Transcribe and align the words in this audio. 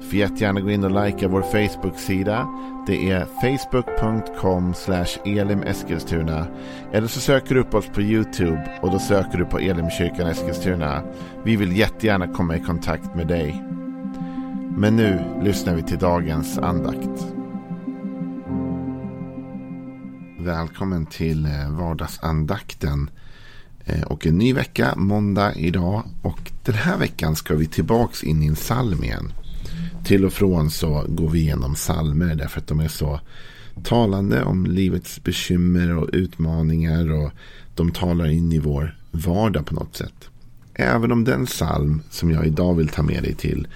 Du 0.00 0.06
får 0.06 0.14
jättegärna 0.14 0.60
gå 0.60 0.70
in 0.70 0.84
och 0.84 1.04
likea 1.04 1.28
vår 1.28 1.42
Facebook-sida. 1.42 2.48
Det 2.86 3.10
är 3.10 3.26
facebook.com 3.40 4.74
elimeskilstuna. 5.24 6.46
Eller 6.92 7.08
så 7.08 7.20
söker 7.20 7.54
du 7.54 7.60
upp 7.60 7.74
oss 7.74 7.86
på 7.86 8.02
YouTube 8.02 8.78
och 8.82 8.90
då 8.90 8.98
söker 8.98 9.38
du 9.38 9.44
på 9.44 9.58
Elimkyrkan 9.58 10.26
Eskilstuna. 10.26 11.02
Vi 11.44 11.56
vill 11.56 11.76
jättegärna 11.76 12.28
komma 12.28 12.56
i 12.56 12.60
kontakt 12.60 13.14
med 13.14 13.26
dig. 13.26 13.64
Men 14.76 14.96
nu 14.96 15.20
lyssnar 15.42 15.74
vi 15.74 15.82
till 15.82 15.98
dagens 15.98 16.58
andakt. 16.58 17.26
Välkommen 20.38 21.06
till 21.06 21.46
eh, 21.46 21.70
vardagsandakten. 21.70 23.10
Eh, 23.84 24.02
och 24.02 24.26
en 24.26 24.38
ny 24.38 24.52
vecka, 24.52 24.94
måndag 24.96 25.54
idag. 25.54 26.02
Och 26.22 26.52
den 26.64 26.74
här 26.74 26.98
veckan 26.98 27.36
ska 27.36 27.54
vi 27.54 27.66
tillbaks 27.66 28.24
in 28.24 28.42
i 28.42 28.46
en 28.46 28.54
psalm 28.54 29.04
igen 29.04 29.32
till 30.08 30.24
och 30.24 30.32
från 30.32 30.70
så 30.70 31.04
går 31.08 31.28
vi 31.30 31.38
igenom 31.38 31.76
salmer 31.76 32.34
därför 32.34 32.60
att 32.60 32.66
de 32.66 32.80
är 32.80 32.88
så 32.88 33.20
talande 33.84 34.42
om 34.42 34.66
livets 34.66 35.22
bekymmer 35.24 35.96
och 35.96 36.08
utmaningar 36.12 37.12
och 37.12 37.30
de 37.74 37.90
talar 37.90 38.26
in 38.26 38.52
i 38.52 38.58
vår 38.58 38.98
vardag 39.10 39.66
på 39.66 39.74
något 39.74 39.96
sätt. 39.96 40.28
Även 40.74 41.12
om 41.12 41.24
den 41.24 41.46
psalm 41.46 42.02
som 42.10 42.30
jag 42.30 42.46
idag 42.46 42.74
vill 42.74 42.88
ta 42.88 43.02
med 43.02 43.22
dig 43.22 43.34
till 43.34 43.68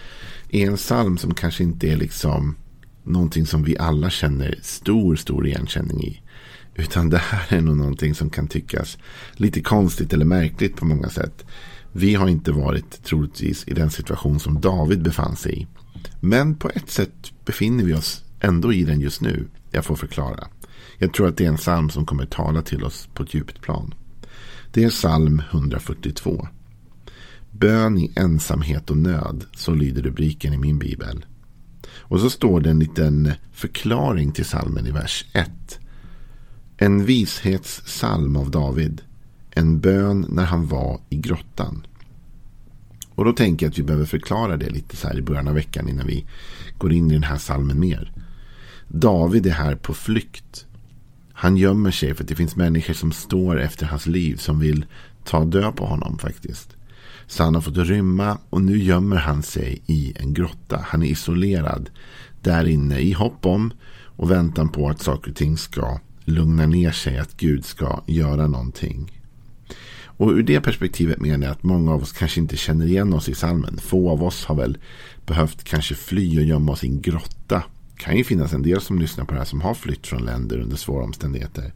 är 0.49 0.67
en 0.67 0.77
psalm 0.77 1.19
som 1.19 1.35
kanske 1.35 1.63
inte 1.63 1.89
är 1.89 1.97
liksom 1.97 2.57
någonting 3.03 3.47
som 3.47 3.65
vi 3.65 3.79
alla 3.79 4.11
känner 4.11 4.59
stor, 4.63 5.17
stor 5.17 5.47
igenkänning 5.47 6.05
i. 6.05 6.23
Utan 6.75 7.11
det 7.11 7.19
här 7.19 7.57
är 7.57 7.61
nog 7.61 7.77
någonting 7.77 8.15
som 8.15 8.31
kan 8.31 8.49
tyckas 8.49 8.99
lite 9.33 9.61
konstigt 9.61 10.13
eller 10.13 10.25
märkligt 10.25 10.77
på 10.77 10.85
många 10.85 11.09
sätt. 11.09 11.45
Vi 11.93 12.15
har 12.15 12.29
inte 12.29 12.53
varit 12.53 13.05
troligtvis 13.05 13.69
i 13.69 13.75
den 13.75 13.91
situation 13.91 14.41
som 14.41 14.61
David 14.61 15.03
befann 15.03 15.37
sig 15.37 15.63
i. 15.63 15.67
Men 16.21 16.55
på 16.55 16.71
ett 16.75 16.91
sätt 16.91 17.33
befinner 17.45 17.85
vi 17.85 17.95
oss 17.95 18.25
ändå 18.41 18.73
i 18.73 18.85
den 18.85 19.01
just 19.01 19.21
nu. 19.21 19.49
Jag 19.71 19.85
får 19.85 19.97
förklara. 19.97 20.49
Jag 20.99 21.15
tror 21.15 21.29
att 21.29 21.37
det 21.37 21.45
är 21.45 21.49
en 21.49 21.57
psalm 21.57 21.91
som 21.91 22.07
kommer 22.07 22.27
tala 22.27 22.63
till 22.63 22.85
oss 22.85 23.09
på 23.15 23.23
ett 23.23 23.35
djupt 23.35 23.61
plan. 23.61 23.95
Det 24.73 24.85
är 24.85 24.91
psalm 24.91 25.43
142. 25.51 26.49
Bön 27.51 27.99
i 27.99 28.13
ensamhet 28.17 28.91
och 28.91 28.97
nöd, 28.97 29.45
så 29.57 29.75
lyder 29.75 30.03
rubriken 30.03 30.55
i 30.55 30.59
min 30.59 30.79
bibel. 30.79 31.25
Och 31.89 32.21
så 32.21 32.31
står 32.31 32.61
det 32.61 32.71
en 32.71 32.79
liten 32.79 33.33
förklaring 33.53 34.33
till 34.33 34.45
salmen 34.45 34.87
i 34.87 34.91
vers 34.91 35.25
1. 35.33 35.51
En 36.77 37.05
vishetssalm 37.05 38.37
av 38.37 38.51
David. 38.51 39.03
En 39.51 39.81
bön 39.81 40.27
när 40.29 40.45
han 40.45 40.67
var 40.67 41.01
i 41.09 41.17
grottan. 41.17 41.87
Och 43.15 43.25
då 43.25 43.33
tänker 43.33 43.67
jag 43.67 43.71
att 43.71 43.79
vi 43.79 43.83
behöver 43.83 44.07
förklara 44.07 44.57
det 44.57 44.71
lite 44.71 44.97
så 44.97 45.09
här 45.09 45.19
i 45.19 45.23
början 45.23 45.49
av 45.49 45.55
veckan 45.55 45.89
innan 45.89 46.07
vi 46.07 46.25
går 46.79 46.93
in 46.93 47.11
i 47.11 47.15
den 47.15 47.23
här 47.23 47.39
salmen 47.39 47.81
mer. 47.81 48.13
David 48.89 49.47
är 49.47 49.51
här 49.51 49.75
på 49.75 49.95
flykt. 49.95 50.67
Han 51.33 51.57
gömmer 51.57 51.91
sig 51.91 52.15
för 52.15 52.25
att 52.25 52.29
det 52.29 52.35
finns 52.35 52.57
människor 52.57 52.95
som 52.95 53.13
står 53.13 53.61
efter 53.61 53.87
hans 53.87 54.07
liv 54.07 54.37
som 54.37 54.61
vill 54.61 54.85
ta 55.25 55.45
död 55.45 55.77
på 55.77 55.87
honom 55.87 56.19
faktiskt. 56.19 56.77
Så 57.27 57.45
han 57.45 57.55
har 57.55 57.63
fått 57.63 57.77
rymma 57.77 58.39
och 58.51 58.63
nu 58.63 58.79
gömmer 58.79 59.17
han 59.17 59.43
sig 59.43 59.83
i 59.87 60.13
en 60.17 60.35
grotta. 60.35 60.85
Han 60.89 61.03
är 61.03 61.07
isolerad 61.07 61.91
där 62.43 62.69
inne 62.69 62.99
i 62.99 63.13
hopp 63.13 63.47
om 63.47 63.73
och 64.17 64.31
väntan 64.31 64.69
på 64.69 64.89
att 64.89 65.03
saker 65.03 65.31
och 65.31 65.37
ting 65.37 65.57
ska 65.57 65.99
lugna 66.25 66.67
ner 66.67 66.91
sig. 66.91 67.19
Att 67.19 67.37
Gud 67.37 67.65
ska 67.65 68.03
göra 68.07 68.47
någonting. 68.47 69.22
Och 70.17 70.31
ur 70.31 70.43
det 70.43 70.61
perspektivet 70.61 71.21
menar 71.21 71.47
jag 71.47 71.53
att 71.53 71.63
många 71.63 71.93
av 71.93 72.03
oss 72.03 72.13
kanske 72.13 72.41
inte 72.41 72.57
känner 72.57 72.87
igen 72.87 73.15
oss 73.15 73.29
i 73.29 73.35
salmen. 73.35 73.79
Få 73.79 74.11
av 74.11 74.23
oss 74.23 74.45
har 74.45 74.55
väl 74.55 74.79
behövt 75.27 75.65
kanske 75.65 75.95
fly 75.95 76.39
och 76.39 76.45
gömma 76.45 76.73
oss 76.73 76.85
i 76.85 76.89
en 76.89 77.01
grotta. 77.01 77.63
Det 77.95 78.03
kan 78.03 78.17
ju 78.17 78.25
finnas 78.25 78.53
en 78.53 78.63
del 78.63 78.81
som 78.81 78.99
lyssnar 78.99 79.25
på 79.25 79.33
det 79.33 79.39
här 79.39 79.47
som 79.47 79.61
har 79.61 79.75
flytt 79.75 80.07
från 80.07 80.25
länder 80.25 80.59
under 80.59 80.77
svåra 80.77 81.05
omständigheter. 81.05 81.73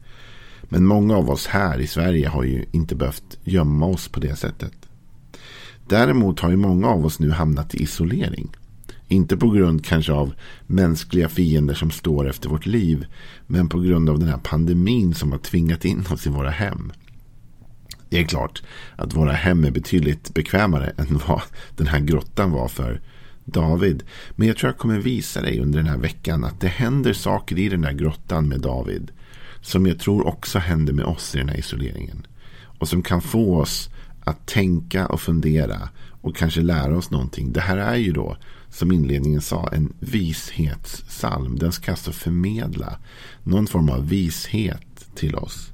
Men 0.62 0.86
många 0.86 1.16
av 1.16 1.30
oss 1.30 1.46
här 1.46 1.78
i 1.78 1.86
Sverige 1.86 2.28
har 2.28 2.44
ju 2.44 2.64
inte 2.72 2.94
behövt 2.94 3.38
gömma 3.44 3.86
oss 3.86 4.08
på 4.08 4.20
det 4.20 4.36
sättet. 4.36 4.72
Däremot 5.88 6.41
har 6.41 6.50
ju 6.50 6.56
många 6.56 6.88
av 6.88 7.06
oss 7.06 7.19
nu 7.19 7.30
hamnat 7.30 7.75
i 7.75 7.82
isolering. 7.82 8.56
Inte 9.08 9.36
på 9.36 9.50
grund 9.50 9.84
kanske 9.84 10.12
av 10.12 10.34
mänskliga 10.66 11.28
fiender 11.28 11.75
som 11.75 11.91
står 11.91 12.28
efter 12.28 12.48
vårt 12.48 12.66
liv. 12.66 13.06
Men 13.46 13.69
på 13.69 13.80
grund 13.80 14.10
av 14.10 14.19
den 14.19 14.28
här 14.28 14.38
pandemin 14.38 15.14
som 15.14 15.32
har 15.32 15.38
tvingat 15.38 15.84
in 15.84 16.04
oss 16.10 16.26
i 16.26 16.30
våra 16.30 16.50
hem. 16.50 16.92
Det 18.09 18.21
är 18.21 18.25
klart 18.25 18.62
att 18.97 19.15
våra 19.15 19.33
hem 19.33 19.65
är 19.65 19.71
betydligt 19.71 20.34
bekvämare 20.34 20.93
än 20.97 21.21
vad 21.28 21.43
den 21.77 21.87
här 21.87 22.00
grottan 22.00 22.50
var 22.50 22.69
för 22.69 23.00
David. 23.44 24.03
Men 24.37 24.49
jag 24.49 24.56
tror 24.56 24.72
jag 24.72 24.78
kommer 24.78 24.99
visa 24.99 25.41
dig 25.41 25.61
under 25.61 25.78
den 25.78 25.89
här 25.89 25.99
veckan 25.99 26.44
att 26.44 26.61
det 26.61 26.69
händer 26.69 27.12
saker 27.12 27.59
i 27.59 27.69
den 27.69 27.84
här 27.84 27.93
grottan 27.93 28.49
med 28.49 28.61
David. 28.61 29.11
Som 29.61 29.87
jag 29.87 29.99
tror 29.99 30.27
också 30.27 30.59
händer 30.59 30.93
med 30.93 31.05
oss 31.05 31.34
i 31.34 31.39
den 31.39 31.49
här 31.49 31.56
isoleringen. 31.56 32.27
Och 32.78 32.89
som 32.89 33.03
kan 33.03 33.22
få 33.22 33.61
oss 33.61 33.91
att 34.25 34.47
tänka 34.47 35.06
och 35.06 35.21
fundera 35.21 35.88
och 36.21 36.37
kanske 36.37 36.61
lära 36.61 36.97
oss 36.97 37.11
någonting. 37.11 37.53
Det 37.53 37.61
här 37.61 37.77
är 37.77 37.97
ju 37.97 38.12
då, 38.12 38.37
som 38.69 38.93
inledningen 38.93 39.41
sa, 39.41 39.69
en 39.73 39.93
vishetssalm. 40.00 41.59
Den 41.59 41.73
ska 41.73 41.91
alltså 41.91 42.12
förmedla 42.12 42.99
någon 43.43 43.67
form 43.67 43.88
av 43.88 44.09
vishet 44.09 45.06
till 45.15 45.34
oss. 45.34 45.73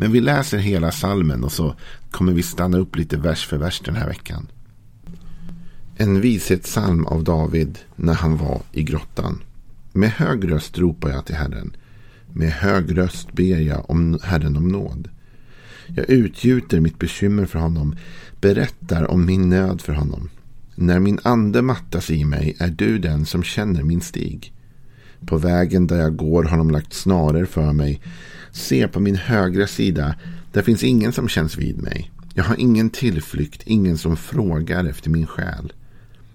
Men 0.00 0.12
vi 0.12 0.20
läser 0.20 0.58
hela 0.58 0.90
salmen 0.90 1.44
och 1.44 1.52
så 1.52 1.74
kommer 2.10 2.32
vi 2.32 2.42
stanna 2.42 2.78
upp 2.78 2.96
lite 2.96 3.16
vers 3.16 3.46
för 3.46 3.56
vers 3.56 3.80
den 3.84 3.96
här 3.96 4.08
veckan. 4.08 4.48
En 5.96 6.20
vishetssalm 6.20 7.06
av 7.06 7.24
David 7.24 7.78
när 7.96 8.14
han 8.14 8.36
var 8.36 8.62
i 8.72 8.82
grottan. 8.82 9.42
Med 9.92 10.10
hög 10.10 10.52
röst 10.52 10.78
ropar 10.78 11.10
jag 11.10 11.26
till 11.26 11.34
Herren. 11.34 11.76
Med 12.32 12.50
hög 12.50 12.98
röst 12.98 13.32
ber 13.32 13.60
jag 13.60 13.90
om 13.90 14.18
Herren 14.22 14.56
om 14.56 14.68
nåd. 14.68 15.08
Jag 15.86 16.10
utgjuter 16.10 16.80
mitt 16.80 16.98
bekymmer 16.98 17.46
för 17.46 17.58
honom, 17.58 17.96
berättar 18.40 19.10
om 19.10 19.26
min 19.26 19.48
nöd 19.48 19.80
för 19.80 19.92
honom. 19.92 20.30
När 20.74 21.00
min 21.00 21.18
ande 21.22 21.62
mattas 21.62 22.10
i 22.10 22.24
mig 22.24 22.56
är 22.58 22.68
du 22.68 22.98
den 22.98 23.26
som 23.26 23.42
känner 23.42 23.82
min 23.82 24.00
stig. 24.00 24.52
På 25.26 25.38
vägen 25.38 25.86
där 25.86 25.98
jag 26.00 26.16
går 26.16 26.44
har 26.44 26.58
de 26.58 26.70
lagt 26.70 26.92
snarer 26.92 27.44
för 27.44 27.72
mig. 27.72 28.00
Se 28.58 28.88
på 28.88 29.00
min 29.00 29.16
högra 29.16 29.66
sida. 29.66 30.14
Där 30.52 30.62
finns 30.62 30.84
ingen 30.84 31.12
som 31.12 31.28
känns 31.28 31.56
vid 31.56 31.82
mig. 31.82 32.10
Jag 32.34 32.44
har 32.44 32.56
ingen 32.56 32.90
tillflykt, 32.90 33.62
ingen 33.64 33.98
som 33.98 34.16
frågar 34.16 34.84
efter 34.84 35.10
min 35.10 35.26
själ. 35.26 35.72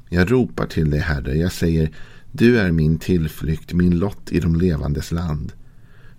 Jag 0.09 0.31
ropar 0.31 0.66
till 0.66 0.89
dig, 0.89 1.00
Herre. 1.00 1.38
Jag 1.38 1.51
säger, 1.51 1.91
du 2.31 2.59
är 2.59 2.72
min 2.72 2.97
tillflykt, 2.97 3.73
min 3.73 4.00
lott 4.00 4.31
i 4.31 4.39
de 4.39 4.56
levandes 4.56 5.12
land. 5.12 5.51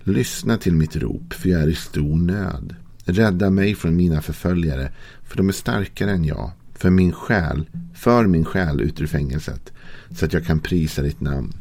Lyssna 0.02 0.58
till 0.58 0.74
mitt 0.74 0.96
rop, 0.96 1.32
för 1.32 1.48
jag 1.48 1.62
är 1.62 1.68
i 1.68 1.74
stor 1.74 2.16
nöd. 2.16 2.74
Rädda 3.04 3.50
mig 3.50 3.74
från 3.74 3.96
mina 3.96 4.22
förföljare, 4.22 4.92
för 5.22 5.36
de 5.36 5.48
är 5.48 5.52
starkare 5.52 6.10
än 6.10 6.24
jag. 6.24 6.50
För 6.74 6.90
min 6.90 7.12
själ, 7.12 7.70
för 7.94 8.26
min 8.26 8.44
själ 8.44 8.80
ut 8.80 9.00
ur 9.00 9.06
fängelset, 9.06 9.72
så 10.10 10.24
att 10.24 10.32
jag 10.32 10.44
kan 10.44 10.60
prisa 10.60 11.02
ditt 11.02 11.20
namn. 11.20 11.52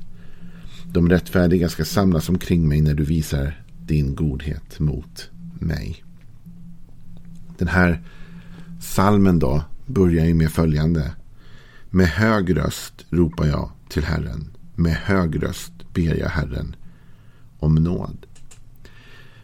De 0.85 1.09
rättfärdiga 1.09 1.69
ska 1.69 1.85
samlas 1.85 2.29
omkring 2.29 2.67
mig 2.67 2.81
när 2.81 2.93
du 2.93 3.03
visar 3.03 3.62
din 3.87 4.15
godhet 4.15 4.79
mot 4.79 5.29
mig. 5.59 6.03
Den 7.57 7.67
här 7.67 8.01
salmen 8.81 9.39
då 9.39 9.63
börjar 9.85 10.25
ju 10.25 10.33
med 10.33 10.51
följande. 10.51 11.11
Med 11.89 12.07
hög 12.07 12.57
röst 12.57 13.05
ropar 13.09 13.45
jag 13.45 13.71
till 13.89 14.03
Herren. 14.03 14.49
Med 14.75 14.95
hög 14.95 15.43
röst 15.43 15.73
ber 15.93 16.15
jag 16.15 16.29
Herren 16.29 16.75
om 17.59 17.75
nåd. 17.75 18.25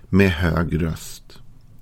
Med 0.09 0.31
hög 0.31 0.81
röst. 0.81 1.39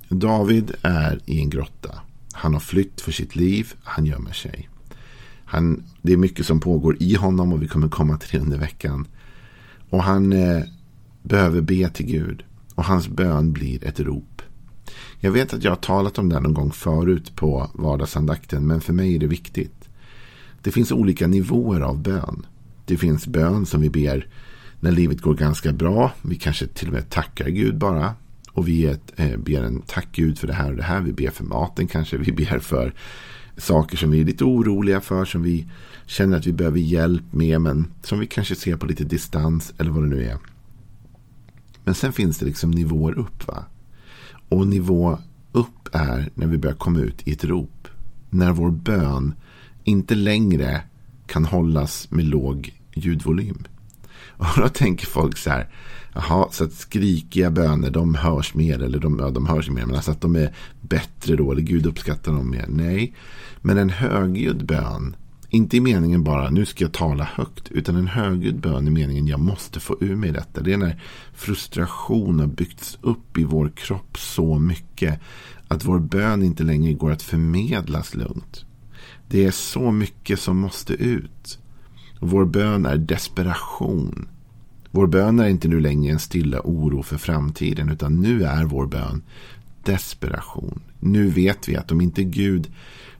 David 0.09 0.71
är 0.81 1.19
i 1.25 1.39
en 1.39 1.49
grotta. 1.49 1.99
Han 2.31 2.53
har 2.53 2.59
flytt 2.59 3.01
för 3.01 3.11
sitt 3.11 3.35
liv. 3.35 3.73
Han 3.83 4.05
gömmer 4.05 4.33
sig. 4.33 4.69
Han, 5.45 5.83
det 6.01 6.13
är 6.13 6.17
mycket 6.17 6.45
som 6.45 6.59
pågår 6.59 6.97
i 6.99 7.15
honom 7.15 7.53
och 7.53 7.61
vi 7.63 7.67
kommer 7.67 7.89
komma 7.89 8.17
till 8.17 8.29
det 8.31 8.45
under 8.45 8.57
veckan. 8.57 9.07
Och 9.89 10.03
han 10.03 10.33
eh, 10.33 10.63
behöver 11.27 11.61
be 11.61 11.89
till 11.89 12.05
Gud. 12.05 12.43
Och 12.75 12.83
hans 12.83 13.07
bön 13.07 13.53
blir 13.53 13.85
ett 13.85 13.99
rop. 13.99 14.41
Jag 15.19 15.31
vet 15.31 15.53
att 15.53 15.63
jag 15.63 15.71
har 15.71 15.75
talat 15.75 16.17
om 16.17 16.29
det 16.29 16.39
någon 16.39 16.53
gång 16.53 16.71
förut 16.71 17.35
på 17.35 17.69
vardagsandakten. 17.73 18.67
Men 18.67 18.81
för 18.81 18.93
mig 18.93 19.15
är 19.15 19.19
det 19.19 19.27
viktigt. 19.27 19.89
Det 20.61 20.71
finns 20.71 20.91
olika 20.91 21.27
nivåer 21.27 21.81
av 21.81 22.01
bön. 22.01 22.45
Det 22.85 22.97
finns 22.97 23.27
bön 23.27 23.65
som 23.65 23.81
vi 23.81 23.89
ber 23.89 24.27
när 24.79 24.91
livet 24.91 25.21
går 25.21 25.33
ganska 25.33 25.73
bra. 25.73 26.11
Vi 26.21 26.35
kanske 26.35 26.67
till 26.67 26.87
och 26.87 26.93
med 26.93 27.09
tackar 27.09 27.49
Gud 27.49 27.77
bara. 27.77 28.13
Och 28.51 28.67
vi 28.67 28.85
eh, 29.15 29.37
ber 29.37 29.63
en 29.63 29.81
tack 29.81 30.07
Gud 30.11 30.39
för 30.39 30.47
det 30.47 30.53
här 30.53 30.71
och 30.71 30.77
det 30.77 30.83
här. 30.83 31.01
Vi 31.01 31.13
ber 31.13 31.29
för 31.29 31.43
maten 31.43 31.87
kanske. 31.87 32.17
Vi 32.17 32.31
ber 32.31 32.59
för 32.59 32.93
saker 33.57 33.97
som 33.97 34.11
vi 34.11 34.21
är 34.21 34.25
lite 34.25 34.43
oroliga 34.43 35.01
för. 35.01 35.25
Som 35.25 35.43
vi 35.43 35.67
känner 36.05 36.37
att 36.37 36.47
vi 36.47 36.53
behöver 36.53 36.79
hjälp 36.79 37.33
med. 37.33 37.61
Men 37.61 37.87
som 38.03 38.19
vi 38.19 38.27
kanske 38.27 38.55
ser 38.55 38.75
på 38.75 38.85
lite 38.85 39.03
distans. 39.03 39.73
Eller 39.77 39.91
vad 39.91 40.03
det 40.03 40.09
nu 40.09 40.23
är. 40.23 40.37
Men 41.87 41.95
sen 41.95 42.13
finns 42.13 42.37
det 42.37 42.45
liksom 42.45 42.71
nivåer 42.71 43.19
upp. 43.19 43.47
va? 43.47 43.65
Och 44.49 44.67
nivå 44.67 45.19
upp 45.51 45.89
är 45.91 46.29
när 46.33 46.47
vi 46.47 46.57
börjar 46.57 46.75
komma 46.75 46.99
ut 46.99 47.27
i 47.27 47.31
ett 47.31 47.43
rop. 47.43 47.87
När 48.29 48.51
vår 48.51 48.71
bön 48.71 49.33
inte 49.83 50.15
längre 50.15 50.81
kan 51.27 51.45
hållas 51.45 52.11
med 52.11 52.25
låg 52.25 52.73
ljudvolym. 52.93 53.63
Och 54.37 54.45
då 54.57 54.69
tänker 54.69 55.05
folk 55.05 55.37
så 55.37 55.49
här. 55.49 55.69
Jaha, 56.13 56.47
så 56.51 56.63
att 56.63 56.73
skrikiga 56.73 57.51
böner 57.51 57.89
de 57.89 58.15
hörs 58.15 58.53
mer. 58.53 58.83
Eller 58.83 58.99
de, 58.99 59.19
ja, 59.19 59.29
de 59.29 59.45
hörs 59.45 59.69
mer. 59.69 59.85
Men 59.85 59.95
alltså 59.95 60.11
att 60.11 60.21
de 60.21 60.35
är 60.35 60.55
bättre 60.81 61.35
då. 61.35 61.51
Eller 61.51 61.61
Gud 61.61 61.85
uppskattar 61.85 62.31
dem 62.31 62.49
mer. 62.49 62.65
Nej. 62.67 63.15
Men 63.61 63.77
en 63.77 63.89
högljudd 63.89 64.65
bön. 64.65 65.15
Inte 65.49 65.77
i 65.77 65.81
meningen 65.81 66.23
bara 66.23 66.49
nu 66.49 66.65
ska 66.65 66.83
jag 66.83 66.93
tala 66.93 67.23
högt. 67.23 67.71
Utan 67.71 67.95
en 67.95 68.07
högljudd 68.07 68.59
bön 68.59 68.87
i 68.87 68.91
meningen 68.91 69.27
jag 69.27 69.39
måste 69.39 69.79
få 69.79 69.97
ur 69.99 70.15
mig 70.15 70.31
detta. 70.31 70.61
Det 70.61 70.73
är 70.73 70.77
när 70.77 71.01
frustration 71.33 72.39
har 72.39 72.47
byggts 72.47 72.97
upp 73.01 73.37
i 73.37 73.43
vår 73.43 73.71
kropp 73.75 74.17
så 74.17 74.59
mycket. 74.59 75.19
Att 75.67 75.85
vår 75.85 75.99
bön 75.99 76.43
inte 76.43 76.63
längre 76.63 76.93
går 76.93 77.11
att 77.11 77.21
förmedlas 77.21 78.15
lugnt. 78.15 78.65
Det 79.27 79.45
är 79.45 79.51
så 79.51 79.91
mycket 79.91 80.39
som 80.39 80.57
måste 80.57 80.93
ut. 80.93 81.59
Vår 82.19 82.45
bön 82.45 82.85
är 82.85 82.97
desperation. 82.97 84.27
Vår 84.91 85.07
bön 85.07 85.39
är 85.39 85.47
inte 85.47 85.67
nu 85.67 85.79
längre 85.79 86.13
en 86.13 86.19
stilla 86.19 86.61
oro 86.63 87.03
för 87.03 87.17
framtiden. 87.17 87.89
Utan 87.89 88.21
nu 88.21 88.43
är 88.43 88.63
vår 88.63 88.85
bön 88.85 89.21
desperation. 89.83 90.81
Nu 90.99 91.29
vet 91.29 91.69
vi 91.69 91.75
att 91.75 91.91
om 91.91 92.01
inte 92.01 92.23
Gud 92.23 92.67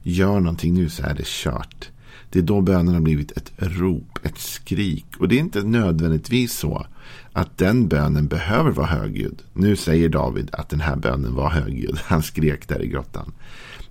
gör 0.02 0.40
någonting 0.40 0.74
nu 0.74 0.88
så 0.88 1.02
är 1.02 1.14
det 1.14 1.26
kört. 1.26 1.90
Det 2.30 2.38
är 2.38 2.42
då 2.42 2.60
bönen 2.60 2.94
har 2.94 3.00
blivit 3.00 3.32
ett 3.32 3.52
rop, 3.56 4.18
ett 4.22 4.38
skrik. 4.38 5.06
Och 5.18 5.28
det 5.28 5.34
är 5.34 5.40
inte 5.40 5.62
nödvändigtvis 5.62 6.52
så 6.52 6.86
att 7.32 7.58
den 7.58 7.88
bönen 7.88 8.26
behöver 8.26 8.70
vara 8.70 8.86
högljudd. 8.86 9.42
Nu 9.52 9.76
säger 9.76 10.08
David 10.08 10.50
att 10.52 10.68
den 10.68 10.80
här 10.80 10.96
bönen 10.96 11.34
var 11.34 11.50
högljudd. 11.50 12.00
Han 12.04 12.22
skrek 12.22 12.68
där 12.68 12.82
i 12.82 12.88
grottan. 12.88 13.32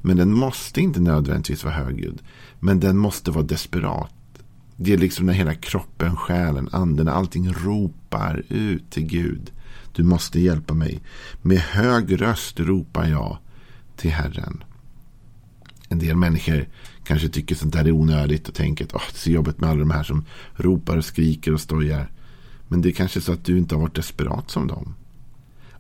Men 0.01 0.17
den 0.17 0.33
måste 0.33 0.81
inte 0.81 0.99
nödvändigtvis 0.99 1.63
vara 1.63 1.73
högljudd. 1.73 2.21
Men 2.59 2.79
den 2.79 2.97
måste 2.97 3.31
vara 3.31 3.43
desperat. 3.43 4.13
Det 4.75 4.93
är 4.93 4.97
liksom 4.97 5.25
när 5.25 5.33
hela 5.33 5.53
kroppen, 5.53 6.15
själen, 6.15 6.69
anden, 6.71 7.07
allting 7.07 7.53
ropar 7.53 8.43
ut 8.49 8.89
till 8.89 9.05
Gud. 9.05 9.51
Du 9.95 10.03
måste 10.03 10.39
hjälpa 10.39 10.73
mig. 10.73 10.99
Med 11.41 11.57
hög 11.57 12.21
röst 12.21 12.59
ropar 12.59 13.05
jag 13.07 13.37
till 13.95 14.11
Herren. 14.11 14.63
En 15.89 15.99
del 15.99 16.15
människor 16.15 16.67
kanske 17.03 17.29
tycker 17.29 17.55
sånt 17.55 17.73
där 17.73 17.85
är 17.85 17.91
onödigt 17.91 18.47
och 18.47 18.55
tänker 18.55 18.85
att 18.85 18.93
oh, 18.93 19.01
det 19.11 19.17
är 19.17 19.19
så 19.19 19.31
jobbigt 19.31 19.59
med 19.59 19.69
alla 19.69 19.79
de 19.79 19.91
här 19.91 20.03
som 20.03 20.25
ropar 20.55 20.97
och 20.97 21.05
skriker 21.05 21.53
och 21.53 21.61
stojar. 21.61 22.11
Men 22.67 22.81
det 22.81 22.89
är 22.89 22.93
kanske 22.93 23.21
så 23.21 23.31
att 23.31 23.45
du 23.45 23.57
inte 23.57 23.75
har 23.75 23.81
varit 23.81 23.95
desperat 23.95 24.51
som 24.51 24.67
dem. 24.67 24.95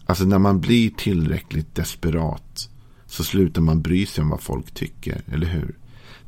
Alltså 0.05 0.25
när 0.25 0.39
man 0.39 0.61
blir 0.61 0.89
tillräckligt 0.89 1.75
desperat 1.75 2.69
så 3.05 3.23
slutar 3.23 3.61
man 3.61 3.81
bry 3.81 4.05
sig 4.05 4.21
om 4.21 4.29
vad 4.29 4.41
folk 4.41 4.73
tycker, 4.73 5.21
eller 5.31 5.47
hur? 5.47 5.75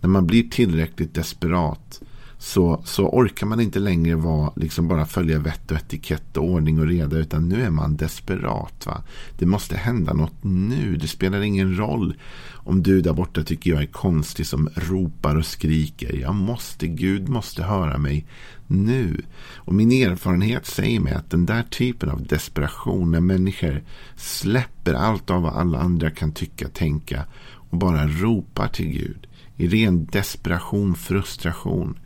När 0.01 0.09
man 0.09 0.27
blir 0.27 0.49
tillräckligt 0.49 1.13
desperat 1.13 2.01
så, 2.41 2.81
så 2.85 3.09
orkar 3.09 3.47
man 3.47 3.59
inte 3.59 3.79
längre 3.79 4.15
vara, 4.15 4.51
liksom 4.55 4.87
bara 4.87 5.05
följa 5.05 5.39
vett 5.39 5.71
och 5.71 5.77
etikett 5.77 6.37
och 6.37 6.43
ordning 6.43 6.79
och 6.79 6.87
reda. 6.87 7.17
Utan 7.17 7.49
nu 7.49 7.61
är 7.61 7.69
man 7.69 7.95
desperat. 7.95 8.85
Va? 8.85 9.03
Det 9.37 9.45
måste 9.45 9.77
hända 9.77 10.13
något 10.13 10.43
nu. 10.43 10.97
Det 10.97 11.07
spelar 11.07 11.41
ingen 11.41 11.77
roll 11.77 12.13
om 12.53 12.83
du 12.83 13.01
där 13.01 13.13
borta 13.13 13.43
tycker 13.43 13.71
jag 13.71 13.81
är 13.81 13.85
konstig 13.85 14.45
som 14.45 14.69
ropar 14.75 15.35
och 15.35 15.45
skriker. 15.45 16.15
Jag 16.15 16.35
måste, 16.35 16.87
Gud 16.87 17.29
måste 17.29 17.63
höra 17.63 17.97
mig 17.97 18.25
nu. 18.67 19.21
Och 19.55 19.73
min 19.73 19.91
erfarenhet 19.91 20.65
säger 20.65 20.99
mig 20.99 21.13
att 21.13 21.29
den 21.29 21.45
där 21.45 21.63
typen 21.63 22.09
av 22.09 22.27
desperation 22.27 23.11
när 23.11 23.21
människor 23.21 23.83
släpper 24.15 24.93
allt 24.93 25.29
av 25.29 25.41
vad 25.41 25.53
alla 25.53 25.79
andra 25.79 26.09
kan 26.09 26.31
tycka, 26.31 26.67
tänka 26.67 27.25
och 27.69 27.77
bara 27.77 28.07
ropar 28.07 28.67
till 28.67 28.87
Gud 28.87 29.27
i 29.57 29.67
ren 29.67 30.05
desperation, 30.05 30.95
frustration 30.95 31.99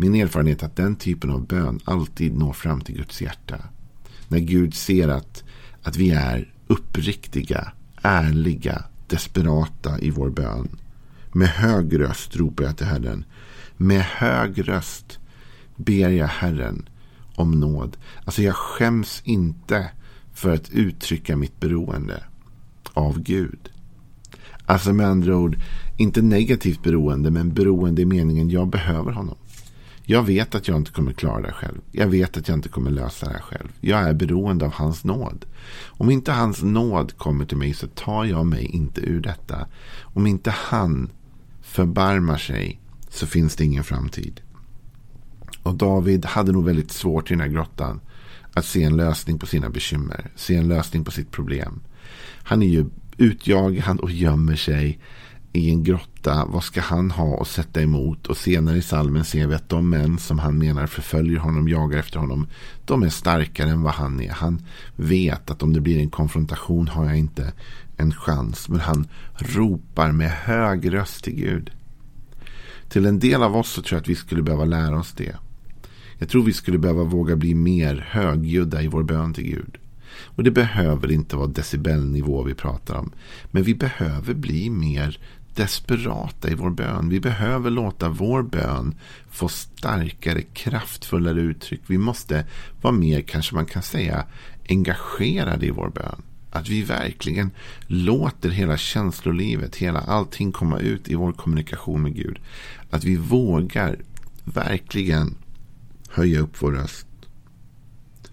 min 0.00 0.14
erfarenhet 0.14 0.62
är 0.62 0.66
att 0.66 0.76
den 0.76 0.96
typen 0.96 1.30
av 1.30 1.46
bön 1.46 1.80
alltid 1.84 2.38
når 2.38 2.52
fram 2.52 2.80
till 2.80 2.96
Guds 2.96 3.22
hjärta. 3.22 3.56
När 4.28 4.38
Gud 4.38 4.74
ser 4.74 5.08
att, 5.08 5.44
att 5.82 5.96
vi 5.96 6.10
är 6.10 6.54
uppriktiga, 6.66 7.72
ärliga, 8.02 8.84
desperata 9.06 9.98
i 9.98 10.10
vår 10.10 10.30
bön. 10.30 10.68
Med 11.32 11.48
hög 11.48 12.00
röst 12.00 12.36
ropar 12.36 12.64
jag 12.64 12.76
till 12.76 12.86
Herren. 12.86 13.24
Med 13.76 14.02
hög 14.02 14.68
röst 14.68 15.18
ber 15.76 16.08
jag 16.08 16.26
Herren 16.26 16.88
om 17.34 17.50
nåd. 17.50 17.96
Alltså 18.24 18.42
jag 18.42 18.54
skäms 18.54 19.22
inte 19.24 19.90
för 20.34 20.54
att 20.54 20.70
uttrycka 20.70 21.36
mitt 21.36 21.60
beroende 21.60 22.24
av 22.92 23.22
Gud. 23.22 23.70
Alltså 24.66 24.92
med 24.92 25.06
andra 25.06 25.36
ord, 25.36 25.58
inte 25.96 26.22
negativt 26.22 26.82
beroende, 26.82 27.30
men 27.30 27.54
beroende 27.54 28.02
i 28.02 28.06
meningen 28.06 28.50
jag 28.50 28.68
behöver 28.68 29.12
honom. 29.12 29.36
Jag 30.10 30.22
vet 30.22 30.54
att 30.54 30.68
jag 30.68 30.76
inte 30.76 30.90
kommer 30.90 31.12
klara 31.12 31.42
det 31.42 31.52
själv. 31.52 31.80
Jag 31.92 32.06
vet 32.06 32.36
att 32.36 32.48
jag 32.48 32.58
inte 32.58 32.68
kommer 32.68 32.90
lösa 32.90 33.26
det 33.26 33.32
här 33.32 33.40
själv. 33.40 33.68
Jag 33.80 34.00
är 34.00 34.14
beroende 34.14 34.64
av 34.64 34.72
hans 34.72 35.04
nåd. 35.04 35.46
Om 35.86 36.10
inte 36.10 36.32
hans 36.32 36.62
nåd 36.62 37.18
kommer 37.18 37.44
till 37.44 37.56
mig 37.56 37.74
så 37.74 37.86
tar 37.86 38.24
jag 38.24 38.46
mig 38.46 38.64
inte 38.64 39.00
ur 39.00 39.20
detta. 39.20 39.66
Om 40.02 40.26
inte 40.26 40.50
han 40.50 41.10
förbarmar 41.62 42.38
sig 42.38 42.80
så 43.08 43.26
finns 43.26 43.56
det 43.56 43.64
ingen 43.64 43.84
framtid. 43.84 44.40
Och 45.62 45.74
David 45.74 46.24
hade 46.24 46.52
nog 46.52 46.64
väldigt 46.64 46.90
svårt 46.90 47.30
i 47.30 47.34
den 47.34 47.40
här 47.40 47.48
grottan 47.48 48.00
att 48.54 48.64
se 48.64 48.82
en 48.82 48.96
lösning 48.96 49.38
på 49.38 49.46
sina 49.46 49.70
bekymmer. 49.70 50.30
Se 50.36 50.56
en 50.56 50.68
lösning 50.68 51.04
på 51.04 51.10
sitt 51.10 51.30
problem. 51.30 51.80
Han 52.42 52.62
är 52.62 52.68
ju 52.68 52.86
utjagad 53.16 54.00
och 54.00 54.10
gömmer 54.10 54.56
sig 54.56 54.98
i 55.52 55.70
en 55.70 55.84
grotta. 55.84 56.44
Vad 56.44 56.64
ska 56.64 56.80
han 56.80 57.10
ha 57.10 57.40
att 57.40 57.48
sätta 57.48 57.82
emot? 57.82 58.26
Och 58.26 58.36
senare 58.36 58.76
i 58.76 58.82
salmen 58.82 59.24
ser 59.24 59.46
vi 59.46 59.54
att 59.54 59.68
de 59.68 59.90
män 59.90 60.18
som 60.18 60.38
han 60.38 60.58
menar 60.58 60.86
förföljer 60.86 61.38
honom, 61.38 61.68
jagar 61.68 61.98
efter 61.98 62.18
honom. 62.18 62.46
De 62.84 63.02
är 63.02 63.08
starkare 63.08 63.70
än 63.70 63.82
vad 63.82 63.94
han 63.94 64.20
är. 64.20 64.30
Han 64.30 64.62
vet 64.96 65.50
att 65.50 65.62
om 65.62 65.72
det 65.72 65.80
blir 65.80 65.98
en 65.98 66.10
konfrontation 66.10 66.88
har 66.88 67.04
jag 67.04 67.18
inte 67.18 67.52
en 67.96 68.12
chans. 68.12 68.68
Men 68.68 68.80
han 68.80 69.06
ropar 69.34 70.12
med 70.12 70.30
hög 70.30 70.94
röst 70.94 71.24
till 71.24 71.34
Gud. 71.34 71.70
Till 72.88 73.06
en 73.06 73.18
del 73.18 73.42
av 73.42 73.56
oss 73.56 73.70
så 73.70 73.82
tror 73.82 73.96
jag 73.96 74.02
att 74.02 74.08
vi 74.08 74.14
skulle 74.14 74.42
behöva 74.42 74.64
lära 74.64 74.98
oss 74.98 75.12
det. 75.12 75.36
Jag 76.18 76.28
tror 76.28 76.42
vi 76.42 76.52
skulle 76.52 76.78
behöva 76.78 77.04
våga 77.04 77.36
bli 77.36 77.54
mer 77.54 78.08
högljudda 78.10 78.82
i 78.82 78.86
vår 78.86 79.02
bön 79.02 79.34
till 79.34 79.44
Gud. 79.44 79.78
Och 80.24 80.44
det 80.44 80.50
behöver 80.50 81.12
inte 81.12 81.36
vara 81.36 81.46
decibelnivå 81.46 82.42
vi 82.42 82.54
pratar 82.54 82.94
om. 82.94 83.12
Men 83.50 83.62
vi 83.62 83.74
behöver 83.74 84.34
bli 84.34 84.70
mer 84.70 85.18
desperata 85.60 86.50
i 86.50 86.54
vår 86.54 86.70
bön. 86.70 87.08
Vi 87.08 87.20
behöver 87.20 87.70
låta 87.70 88.08
vår 88.08 88.42
bön 88.42 88.94
få 89.30 89.48
starkare, 89.48 90.42
kraftfullare 90.42 91.40
uttryck. 91.40 91.80
Vi 91.86 91.98
måste 91.98 92.46
vara 92.80 92.94
mer, 92.94 93.20
kanske 93.20 93.54
man 93.54 93.66
kan 93.66 93.82
säga, 93.82 94.24
engagerade 94.68 95.66
i 95.66 95.70
vår 95.70 95.88
bön. 95.88 96.22
Att 96.50 96.68
vi 96.68 96.82
verkligen 96.82 97.50
låter 97.86 98.50
hela 98.50 98.76
känslolivet, 98.76 99.76
hela 99.76 100.00
allting 100.00 100.52
komma 100.52 100.78
ut 100.78 101.08
i 101.08 101.14
vår 101.14 101.32
kommunikation 101.32 102.02
med 102.02 102.14
Gud. 102.14 102.38
Att 102.90 103.04
vi 103.04 103.16
vågar 103.16 103.96
verkligen 104.44 105.34
höja 106.08 106.40
upp 106.40 106.62
vår 106.62 106.72
röst. 106.72 107.06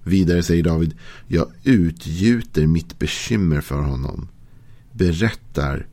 Vidare 0.04 0.44
säger 0.44 0.64
David, 0.64 0.96
jag 1.28 1.48
utgjuter 1.64 2.68
mitt 2.68 3.00
bekymmer 3.00 3.62
för 3.62 3.82
honom. 3.82 4.28
Berättar 4.92 5.88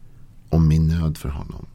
om 0.54 0.68
min 0.68 0.88
nöd 0.88 1.18
för 1.18 1.28
honom. 1.28 1.66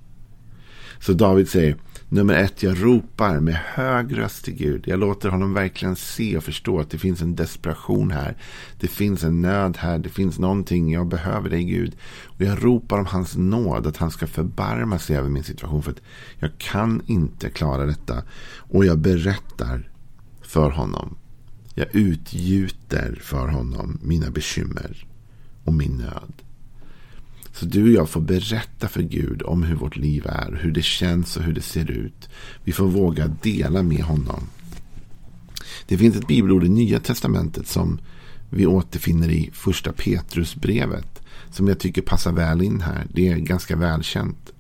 Så 1.00 1.14
David 1.14 1.50
säger, 1.50 1.78
nummer 2.10 2.34
ett, 2.34 2.64
jag 2.64 2.84
ropar 2.84 3.40
med 3.40 3.56
hög 3.56 4.18
röst 4.18 4.46
till 4.46 4.54
Gud. 4.54 4.84
Jag 4.88 5.00
låter 5.00 5.30
honom 5.30 5.54
verkligen 5.54 5.96
se 5.96 6.38
och 6.38 6.44
förstå 6.44 6.80
att 6.80 6.90
det 6.90 6.98
finns 6.98 7.22
en 7.22 7.36
desperation 7.36 8.12
här. 8.12 8.38
Det 8.80 8.88
finns 8.88 9.24
en 9.24 9.42
nöd 9.42 9.78
här. 9.78 10.00
Det 10.00 10.10
finns 10.10 10.40
någonting. 10.40 10.92
Jag 10.92 11.08
behöver 11.08 11.50
dig 11.50 11.64
Gud. 11.64 11.96
Och 12.26 12.42
jag 12.42 12.66
ropar 12.66 13.00
om 13.00 13.06
hans 13.06 13.38
nåd. 13.38 13.88
Att 13.88 13.98
han 13.98 14.12
ska 14.12 14.28
förbarma 14.28 15.00
sig 15.00 15.18
över 15.18 15.30
min 15.30 15.44
situation. 15.44 15.84
För 15.84 15.92
att 15.92 16.02
jag 16.40 16.52
kan 16.58 17.02
inte 17.06 17.50
klara 17.50 17.86
detta. 17.86 18.24
Och 18.58 18.86
jag 18.86 19.00
berättar 19.00 19.90
för 20.42 20.70
honom. 20.70 21.18
Jag 21.74 21.96
utgjuter 21.96 23.20
för 23.22 23.48
honom 23.48 24.00
mina 24.04 24.30
bekymmer 24.30 25.08
och 25.64 25.74
min 25.74 25.98
nöd. 25.98 26.49
Så 27.60 27.66
du 27.66 27.84
och 27.84 27.90
jag 27.90 28.10
får 28.10 28.22
berätta 28.22 28.88
för 28.88 29.02
Gud 29.02 29.42
om 29.42 29.64
hur 29.64 29.76
vårt 29.76 29.96
liv 29.96 30.26
är, 30.26 30.60
hur 30.62 30.72
det 30.72 30.82
känns 30.82 31.38
och 31.38 31.44
hur 31.44 31.54
det 31.54 31.62
ser 31.62 31.92
ut. 31.92 32.30
Vi 32.64 32.72
får 32.72 32.88
våga 32.88 33.28
dela 33.28 33.84
med 33.84 34.04
honom. 34.04 34.44
Det 35.88 35.98
finns 35.98 36.16
ett 36.16 36.28
bibelord 36.28 36.64
i 36.64 36.70
Nya 36.70 37.00
Testamentet 37.00 37.68
som 37.68 38.00
vi 38.50 38.66
återfinner 38.66 39.30
i 39.30 39.50
första 39.54 39.92
Petrusbrevet. 39.92 41.22
Som 41.52 41.68
jag 41.68 41.80
tycker 41.80 42.02
passar 42.02 42.32
väl 42.32 42.62
in 42.62 42.82
här. 42.82 43.08
Det 43.14 43.28
är 43.28 43.38
ganska 43.38 43.76
välkänt. 43.76 44.54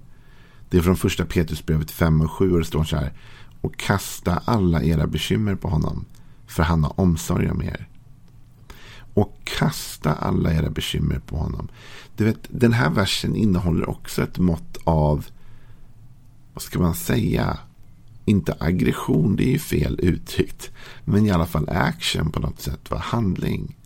Det 0.69 0.77
är 0.77 0.81
från 0.81 0.97
första 0.97 1.25
Petrusbrevet 1.25 1.91
5 1.91 2.21
och 2.21 2.31
7 2.31 2.51
och 2.51 2.59
det 2.59 2.65
står 2.65 2.83
så 2.83 2.95
här. 2.95 3.13
Och 3.61 3.77
kasta 3.77 4.41
alla 4.45 4.83
era 4.83 5.07
bekymmer 5.07 5.55
på 5.55 5.67
honom. 5.67 6.05
För 6.47 6.63
han 6.63 6.83
har 6.83 6.99
omsorg 6.99 7.51
om 7.51 7.61
er. 7.61 7.87
Och 9.13 9.39
kasta 9.43 10.13
alla 10.13 10.53
era 10.53 10.69
bekymmer 10.69 11.19
på 11.19 11.37
honom. 11.37 11.67
Du 12.15 12.25
vet, 12.25 12.47
den 12.49 12.73
här 12.73 12.89
versen 12.89 13.35
innehåller 13.35 13.89
också 13.89 14.23
ett 14.23 14.37
mått 14.37 14.77
av, 14.83 15.25
vad 16.53 16.61
ska 16.61 16.79
man 16.79 16.95
säga, 16.95 17.57
inte 18.25 18.55
aggression, 18.59 19.35
det 19.35 19.43
är 19.43 19.51
ju 19.51 19.59
fel 19.59 19.99
uttryckt. 20.03 20.71
Men 21.05 21.25
i 21.25 21.31
alla 21.31 21.45
fall 21.45 21.69
action 21.69 22.31
på 22.31 22.39
något 22.39 22.61
sätt, 22.61 22.91
va? 22.91 22.97
handling. 22.97 23.77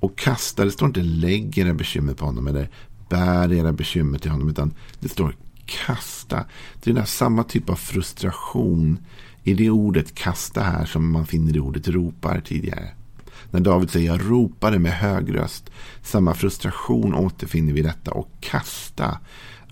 Och 0.00 0.18
kasta, 0.18 0.64
det 0.64 0.70
står 0.70 0.88
inte 0.88 1.02
lägg 1.02 1.58
era 1.58 1.74
bekymmer 1.74 2.14
på 2.14 2.24
honom 2.24 2.46
eller 2.46 2.70
bär 3.08 3.52
era 3.52 3.72
bekymmer 3.72 4.18
till 4.18 4.30
honom. 4.30 4.48
Utan 4.48 4.74
det 5.00 5.08
står 5.08 5.36
kasta. 5.66 6.44
Det 6.82 6.90
är 6.90 6.94
den 6.94 7.06
samma 7.06 7.44
typ 7.44 7.70
av 7.70 7.76
frustration 7.76 8.98
i 9.42 9.54
det 9.54 9.70
ordet 9.70 10.14
kasta 10.14 10.62
här 10.62 10.86
som 10.86 11.12
man 11.12 11.26
finner 11.26 11.56
i 11.56 11.60
ordet 11.60 11.88
ropar 11.88 12.40
tidigare. 12.40 12.90
När 13.54 13.60
David 13.60 13.90
säger 13.90 14.06
jag 14.06 14.30
ropade 14.30 14.78
med 14.78 14.92
hög 14.92 15.34
röst. 15.34 15.70
Samma 16.02 16.34
frustration 16.34 17.14
återfinner 17.14 17.72
vi 17.72 17.80
i 17.80 17.82
detta 17.82 18.10
och 18.10 18.28
kasta 18.40 19.18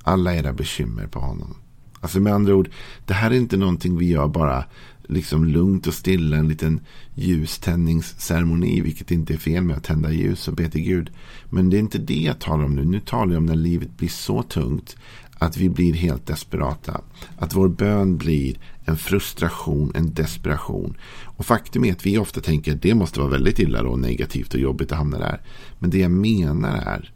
alla 0.02 0.34
era 0.34 0.52
bekymmer 0.52 1.06
på 1.06 1.20
honom. 1.20 1.54
Alltså 2.00 2.20
med 2.20 2.32
andra 2.32 2.54
ord, 2.54 2.70
det 3.06 3.14
här 3.14 3.30
är 3.30 3.34
inte 3.34 3.56
någonting 3.56 3.98
vi 3.98 4.06
gör 4.06 4.28
bara 4.28 4.64
liksom 5.02 5.44
lugnt 5.44 5.86
och 5.86 5.94
stilla. 5.94 6.36
En 6.36 6.48
liten 6.48 6.80
ljuständningsceremoni, 7.14 8.80
vilket 8.80 9.10
inte 9.10 9.34
är 9.34 9.38
fel 9.38 9.64
med 9.64 9.76
att 9.76 9.84
tända 9.84 10.12
ljus 10.12 10.48
och 10.48 10.54
be 10.54 10.68
till 10.68 10.82
Gud. 10.82 11.10
Men 11.50 11.70
det 11.70 11.76
är 11.76 11.80
inte 11.80 11.98
det 11.98 12.20
jag 12.20 12.40
talar 12.40 12.64
om 12.64 12.74
nu. 12.74 12.84
Nu 12.84 13.00
talar 13.00 13.32
jag 13.32 13.38
om 13.38 13.46
när 13.46 13.56
livet 13.56 13.96
blir 13.96 14.08
så 14.08 14.42
tungt 14.42 14.96
att 15.38 15.56
vi 15.56 15.68
blir 15.68 15.94
helt 15.94 16.26
desperata. 16.26 17.00
Att 17.36 17.54
vår 17.54 17.68
bön 17.68 18.16
blir 18.16 18.58
en 18.84 18.96
frustration, 18.96 19.92
en 19.94 20.14
desperation. 20.14 20.96
Och 21.24 21.46
faktum 21.46 21.84
är 21.84 21.92
att 21.92 22.06
vi 22.06 22.18
ofta 22.18 22.40
tänker 22.40 22.72
att 22.72 22.82
det 22.82 22.94
måste 22.94 23.20
vara 23.20 23.30
väldigt 23.30 23.58
illa 23.58 23.82
och 23.82 23.98
negativt 23.98 24.54
och 24.54 24.60
jobbigt 24.60 24.92
att 24.92 24.98
hamna 24.98 25.18
där. 25.18 25.40
Men 25.78 25.90
det 25.90 25.98
jag 25.98 26.10
menar 26.10 26.76
är 26.76 27.12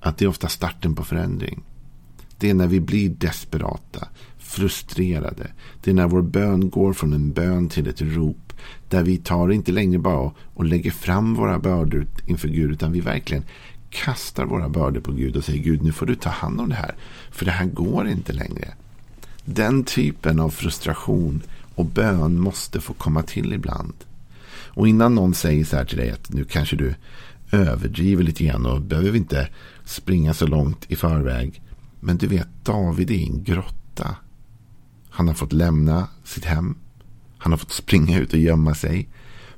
att 0.00 0.18
det 0.18 0.24
är 0.24 0.28
ofta 0.28 0.48
starten 0.48 0.94
på 0.94 1.04
förändring. 1.04 1.62
Det 2.38 2.50
är 2.50 2.54
när 2.54 2.66
vi 2.66 2.80
blir 2.80 3.08
desperata, 3.08 4.08
frustrerade. 4.38 5.50
Det 5.82 5.90
är 5.90 5.94
när 5.94 6.08
vår 6.08 6.22
bön 6.22 6.70
går 6.70 6.92
från 6.92 7.12
en 7.12 7.32
bön 7.32 7.68
till 7.68 7.86
ett 7.86 8.02
rop. 8.02 8.52
Där 8.88 9.02
vi 9.02 9.16
tar 9.16 9.52
inte 9.52 9.72
längre 9.72 9.98
bara 9.98 10.32
och 10.54 10.64
lägger 10.64 10.90
fram 10.90 11.34
våra 11.34 11.58
bördor 11.58 12.06
inför 12.26 12.48
Gud. 12.48 12.70
Utan 12.70 12.92
vi 12.92 13.00
verkligen 13.00 13.44
kastar 13.90 14.44
våra 14.44 14.68
bördor 14.68 15.00
på 15.00 15.12
Gud 15.12 15.36
och 15.36 15.44
säger 15.44 15.62
Gud 15.62 15.82
nu 15.82 15.92
får 15.92 16.06
du 16.06 16.14
ta 16.14 16.30
hand 16.30 16.60
om 16.60 16.68
det 16.68 16.74
här. 16.74 16.94
För 17.30 17.44
det 17.44 17.50
här 17.50 17.66
går 17.66 18.08
inte 18.08 18.32
längre. 18.32 18.74
Den 19.54 19.84
typen 19.84 20.40
av 20.40 20.50
frustration 20.50 21.42
och 21.74 21.84
bön 21.84 22.40
måste 22.40 22.80
få 22.80 22.92
komma 22.92 23.22
till 23.22 23.52
ibland. 23.52 23.94
Och 24.50 24.88
innan 24.88 25.14
någon 25.14 25.34
säger 25.34 25.64
så 25.64 25.76
här 25.76 25.84
till 25.84 25.98
dig 25.98 26.10
att 26.10 26.32
nu 26.32 26.44
kanske 26.44 26.76
du 26.76 26.94
överdriver 27.50 28.22
lite 28.22 28.44
grann 28.44 28.66
och 28.66 28.80
behöver 28.80 29.10
vi 29.10 29.18
inte 29.18 29.48
springa 29.84 30.34
så 30.34 30.46
långt 30.46 30.84
i 30.88 30.96
förväg. 30.96 31.62
Men 32.00 32.16
du 32.16 32.26
vet, 32.26 32.48
David 32.62 33.10
är 33.10 33.14
i 33.14 33.22
en 33.22 33.44
grotta. 33.44 34.16
Han 35.10 35.28
har 35.28 35.34
fått 35.34 35.52
lämna 35.52 36.08
sitt 36.24 36.44
hem. 36.44 36.74
Han 37.38 37.52
har 37.52 37.58
fått 37.58 37.72
springa 37.72 38.18
ut 38.18 38.32
och 38.32 38.38
gömma 38.38 38.74
sig. 38.74 39.08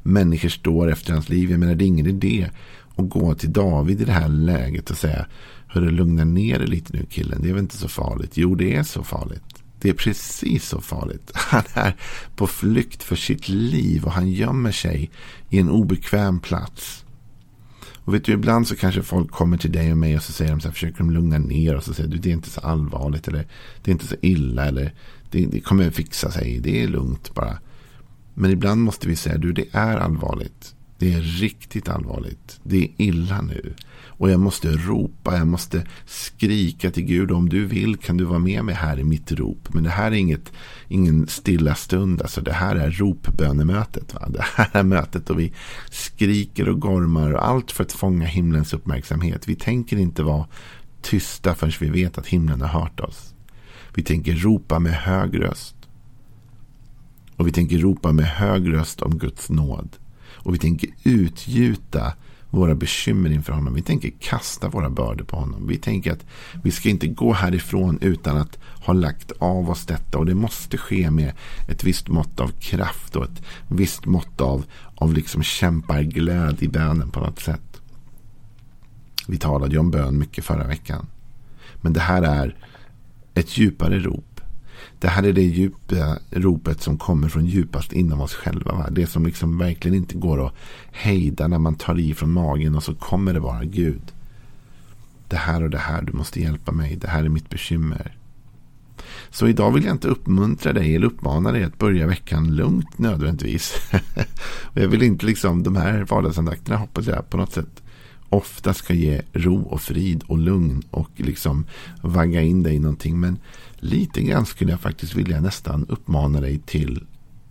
Människor 0.02 0.48
står 0.48 0.90
efter 0.90 1.12
hans 1.12 1.28
liv. 1.28 1.50
Jag 1.50 1.60
menar, 1.60 1.74
det 1.74 1.84
är 1.84 1.86
ingen 1.86 2.06
idé 2.06 2.50
att 2.96 3.08
gå 3.08 3.34
till 3.34 3.52
David 3.52 4.00
i 4.00 4.04
det 4.04 4.12
här 4.12 4.28
läget 4.28 4.90
och 4.90 4.96
säga 4.96 5.26
Hörru, 5.66 5.90
lugna 5.90 6.24
ner 6.24 6.58
dig 6.58 6.68
lite 6.68 6.92
nu 6.92 7.06
killen. 7.10 7.42
Det 7.42 7.48
är 7.48 7.52
väl 7.52 7.62
inte 7.62 7.76
så 7.76 7.88
farligt? 7.88 8.36
Jo, 8.36 8.54
det 8.54 8.76
är 8.76 8.82
så 8.82 9.02
farligt. 9.02 9.49
Det 9.80 9.88
är 9.88 9.94
precis 9.94 10.68
så 10.68 10.80
farligt. 10.80 11.30
Han 11.34 11.62
är 11.74 11.96
på 12.36 12.46
flykt 12.46 13.02
för 13.02 13.16
sitt 13.16 13.48
liv 13.48 14.04
och 14.04 14.12
han 14.12 14.30
gömmer 14.30 14.72
sig 14.72 15.10
i 15.50 15.58
en 15.58 15.70
obekväm 15.70 16.40
plats. 16.40 17.04
Och 18.04 18.14
vet 18.14 18.24
du, 18.24 18.32
ibland 18.32 18.68
så 18.68 18.76
kanske 18.76 19.02
folk 19.02 19.30
kommer 19.30 19.56
till 19.56 19.72
dig 19.72 19.92
och 19.92 19.98
mig 19.98 20.16
och 20.16 20.22
så 20.22 20.32
säger 20.32 20.50
de 20.50 20.60
så 20.60 20.68
här, 20.68 20.72
försöker 20.72 20.98
de 20.98 21.10
lugna 21.10 21.38
ner 21.38 21.76
och 21.76 21.84
så 21.84 21.94
säger 21.94 22.08
du 22.08 22.18
det 22.18 22.30
är 22.30 22.32
inte 22.32 22.50
så 22.50 22.60
allvarligt 22.60 23.28
eller 23.28 23.46
det 23.82 23.90
är 23.90 23.92
inte 23.92 24.06
så 24.06 24.16
illa 24.22 24.66
eller 24.66 24.94
det, 25.30 25.46
det 25.46 25.60
kommer 25.60 25.90
fixa 25.90 26.30
sig, 26.30 26.60
det 26.60 26.82
är 26.82 26.88
lugnt 26.88 27.34
bara. 27.34 27.58
Men 28.34 28.50
ibland 28.50 28.80
måste 28.80 29.08
vi 29.08 29.16
säga, 29.16 29.38
du 29.38 29.52
det 29.52 29.66
är 29.72 29.96
allvarligt. 29.96 30.74
Det 31.00 31.12
är 31.12 31.20
riktigt 31.20 31.88
allvarligt. 31.88 32.60
Det 32.62 32.84
är 32.84 32.88
illa 32.96 33.42
nu. 33.42 33.74
Och 34.06 34.30
jag 34.30 34.40
måste 34.40 34.68
ropa, 34.72 35.36
jag 35.36 35.46
måste 35.46 35.86
skrika 36.06 36.90
till 36.90 37.02
Gud. 37.02 37.30
Om 37.30 37.48
du 37.48 37.66
vill 37.66 37.96
kan 37.96 38.16
du 38.16 38.24
vara 38.24 38.38
med 38.38 38.64
mig 38.64 38.74
här 38.74 38.98
i 38.98 39.04
mitt 39.04 39.32
rop. 39.32 39.74
Men 39.74 39.84
det 39.84 39.90
här 39.90 40.06
är 40.10 40.16
inget, 40.16 40.52
ingen 40.88 41.26
stilla 41.26 41.74
stund. 41.74 42.22
Alltså 42.22 42.40
det 42.40 42.52
här 42.52 42.76
är 42.76 42.90
ropbönemötet. 42.90 44.14
Va? 44.14 44.28
Det 44.28 44.44
här 44.54 44.68
är 44.72 44.82
mötet 44.82 45.26
då 45.26 45.34
vi 45.34 45.52
skriker 45.90 46.68
och 46.68 46.80
gormar. 46.80 47.32
Och 47.32 47.48
allt 47.48 47.70
för 47.70 47.84
att 47.84 47.92
fånga 47.92 48.26
himlens 48.26 48.74
uppmärksamhet. 48.74 49.48
Vi 49.48 49.54
tänker 49.54 49.96
inte 49.96 50.22
vara 50.22 50.46
tysta 51.02 51.54
förrän 51.54 51.72
vi 51.80 52.02
vet 52.02 52.18
att 52.18 52.26
himlen 52.26 52.60
har 52.60 52.80
hört 52.80 53.00
oss. 53.00 53.34
Vi 53.94 54.02
tänker 54.02 54.34
ropa 54.34 54.78
med 54.78 54.92
hög 54.92 55.42
röst. 55.42 55.76
Och 57.36 57.46
vi 57.46 57.52
tänker 57.52 57.78
ropa 57.78 58.12
med 58.12 58.26
hög 58.26 58.72
röst 58.72 59.02
om 59.02 59.18
Guds 59.18 59.50
nåd. 59.50 59.96
Och 60.42 60.54
vi 60.54 60.58
tänker 60.58 60.90
utgjuta 61.02 62.12
våra 62.50 62.74
bekymmer 62.74 63.30
inför 63.30 63.52
honom. 63.52 63.74
Vi 63.74 63.82
tänker 63.82 64.10
kasta 64.20 64.68
våra 64.68 64.90
bördor 64.90 65.24
på 65.24 65.36
honom. 65.36 65.66
Vi 65.66 65.76
tänker 65.76 66.12
att 66.12 66.26
vi 66.62 66.70
ska 66.70 66.88
inte 66.88 67.06
gå 67.06 67.32
härifrån 67.32 67.98
utan 68.00 68.36
att 68.36 68.58
ha 68.84 68.94
lagt 68.94 69.32
av 69.38 69.70
oss 69.70 69.86
detta. 69.86 70.18
Och 70.18 70.26
det 70.26 70.34
måste 70.34 70.78
ske 70.78 71.10
med 71.10 71.32
ett 71.68 71.84
visst 71.84 72.08
mått 72.08 72.40
av 72.40 72.48
kraft 72.48 73.16
och 73.16 73.24
ett 73.24 73.42
visst 73.68 74.06
mått 74.06 74.40
av, 74.40 74.64
av 74.94 75.14
liksom 75.14 75.42
kämparglöd 75.42 76.62
i 76.62 76.68
bönen 76.68 77.10
på 77.10 77.20
något 77.20 77.40
sätt. 77.40 77.80
Vi 79.28 79.38
talade 79.38 79.72
ju 79.72 79.78
om 79.78 79.90
bön 79.90 80.18
mycket 80.18 80.44
förra 80.44 80.66
veckan. 80.66 81.06
Men 81.76 81.92
det 81.92 82.00
här 82.00 82.22
är 82.22 82.56
ett 83.34 83.58
djupare 83.58 83.98
rop. 83.98 84.29
Det 84.98 85.08
här 85.08 85.22
är 85.22 85.32
det 85.32 85.42
djupa 85.42 86.18
ropet 86.30 86.82
som 86.82 86.98
kommer 86.98 87.28
från 87.28 87.46
djupast 87.46 87.92
inom 87.92 88.20
oss 88.20 88.34
själva. 88.34 88.72
Va? 88.72 88.88
Det 88.90 89.06
som 89.06 89.26
liksom 89.26 89.58
verkligen 89.58 89.96
inte 89.96 90.16
går 90.16 90.46
att 90.46 90.54
hejda 90.92 91.48
när 91.48 91.58
man 91.58 91.74
tar 91.74 91.98
i 91.98 92.14
från 92.14 92.32
magen 92.32 92.74
och 92.74 92.82
så 92.82 92.94
kommer 92.94 93.34
det 93.34 93.40
vara 93.40 93.64
Gud. 93.64 94.02
Det 95.28 95.36
här 95.36 95.62
och 95.62 95.70
det 95.70 95.78
här, 95.78 96.02
du 96.02 96.12
måste 96.12 96.40
hjälpa 96.40 96.72
mig. 96.72 96.96
Det 96.96 97.08
här 97.08 97.24
är 97.24 97.28
mitt 97.28 97.50
bekymmer. 97.50 98.16
Så 99.30 99.48
idag 99.48 99.70
vill 99.70 99.84
jag 99.84 99.94
inte 99.94 100.08
uppmuntra 100.08 100.72
dig 100.72 100.96
eller 100.96 101.06
uppmana 101.06 101.52
dig 101.52 101.64
att 101.64 101.78
börja 101.78 102.06
veckan 102.06 102.56
lugnt 102.56 102.98
nödvändigtvis. 102.98 103.74
och 104.62 104.80
jag 104.80 104.88
vill 104.88 105.02
inte 105.02 105.26
liksom, 105.26 105.62
de 105.62 105.76
här 105.76 106.04
vardagsandakterna 106.04 106.76
hoppas 106.76 107.06
jag 107.06 107.30
på 107.30 107.36
något 107.36 107.52
sätt 107.52 107.79
ofta 108.30 108.74
ska 108.74 108.94
ge 108.94 109.22
ro 109.32 109.62
och 109.62 109.80
frid 109.80 110.22
och 110.26 110.38
lugn 110.38 110.82
och 110.90 111.10
liksom 111.16 111.66
vagga 112.02 112.42
in 112.42 112.62
dig 112.62 112.74
i 112.74 112.78
någonting. 112.78 113.20
Men 113.20 113.38
lite 113.78 114.22
grann 114.22 114.46
skulle 114.46 114.70
jag 114.70 114.80
faktiskt 114.80 115.14
vilja 115.14 115.40
nästan 115.40 115.86
uppmana 115.88 116.40
dig 116.40 116.58
till 116.58 117.04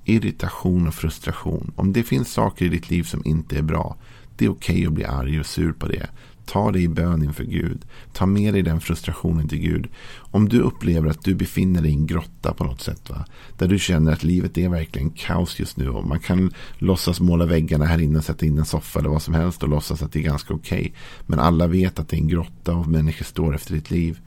irritation 0.05 0.87
och 0.87 0.93
frustration. 0.93 1.71
Om 1.75 1.93
det 1.93 2.03
finns 2.03 2.33
saker 2.33 2.65
i 2.65 2.69
ditt 2.69 2.89
liv 2.89 3.03
som 3.03 3.21
inte 3.25 3.57
är 3.57 3.61
bra. 3.61 3.95
Det 4.37 4.45
är 4.45 4.49
okej 4.49 4.75
okay 4.75 4.85
att 4.85 4.93
bli 4.93 5.05
arg 5.05 5.39
och 5.39 5.45
sur 5.45 5.71
på 5.71 5.87
det. 5.87 6.09
Ta 6.51 6.71
det 6.71 6.79
i 6.79 6.87
bön 6.87 7.23
inför 7.23 7.43
Gud. 7.43 7.85
Ta 8.13 8.25
med 8.25 8.53
dig 8.53 8.61
den 8.61 8.81
frustrationen 8.81 9.47
till 9.47 9.59
Gud. 9.59 9.87
Om 10.17 10.49
du 10.49 10.59
upplever 10.59 11.09
att 11.09 11.23
du 11.23 11.35
befinner 11.35 11.81
dig 11.81 11.91
i 11.91 11.93
en 11.93 12.07
grotta 12.07 12.53
på 12.53 12.63
något 12.63 12.81
sätt. 12.81 13.09
Va? 13.09 13.25
Där 13.57 13.67
du 13.67 13.79
känner 13.79 14.11
att 14.11 14.23
livet 14.23 14.57
är 14.57 14.69
verkligen 14.69 15.09
kaos 15.09 15.59
just 15.59 15.77
nu. 15.77 15.89
Och 15.89 16.07
man 16.07 16.19
kan 16.19 16.53
låtsas 16.77 17.19
måla 17.19 17.45
väggarna 17.45 17.85
här 17.85 18.01
inne, 18.01 18.21
sätta 18.21 18.45
in 18.45 18.57
en 18.57 18.65
soffa 18.65 18.99
eller 18.99 19.09
vad 19.09 19.21
som 19.21 19.33
helst 19.33 19.63
och 19.63 19.69
låtsas 19.69 20.03
att 20.03 20.11
det 20.11 20.19
är 20.19 20.23
ganska 20.23 20.53
okej. 20.53 20.79
Okay. 20.79 20.91
Men 21.25 21.39
alla 21.39 21.67
vet 21.67 21.99
att 21.99 22.09
det 22.09 22.17
är 22.17 22.21
en 22.21 22.27
grotta 22.27 22.75
och 22.75 22.87
människor 22.87 23.25
står 23.25 23.55
efter 23.55 23.73
ditt 23.73 23.91
liv. 23.91 24.19